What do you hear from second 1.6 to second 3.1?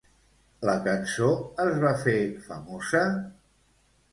es va fer famosa?